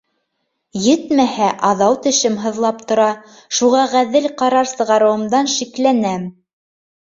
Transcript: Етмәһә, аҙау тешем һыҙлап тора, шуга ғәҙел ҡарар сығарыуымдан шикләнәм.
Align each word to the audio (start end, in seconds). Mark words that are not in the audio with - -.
Етмәһә, 0.83 1.49
аҙау 1.67 1.97
тешем 2.07 2.37
һыҙлап 2.45 2.79
тора, 2.93 3.09
шуга 3.59 3.85
ғәҙел 3.93 4.27
ҡарар 4.41 4.71
сығарыуымдан 4.73 5.53
шикләнәм. 5.59 6.27